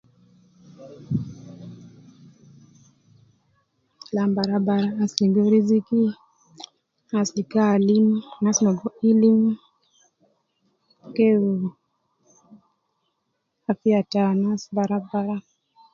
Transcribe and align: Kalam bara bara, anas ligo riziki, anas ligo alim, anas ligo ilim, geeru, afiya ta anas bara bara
Kalam 4.03 4.29
bara 4.35 4.57
bara, 4.67 4.87
anas 4.93 5.13
ligo 5.21 5.41
riziki, 5.53 6.01
anas 7.09 7.29
ligo 7.37 7.59
alim, 7.75 8.07
anas 8.39 8.57
ligo 8.65 8.87
ilim, 9.11 9.39
geeru, 11.15 11.53
afiya 13.69 13.99
ta 14.11 14.21
anas 14.33 14.61
bara 14.75 14.97
bara 15.09 15.37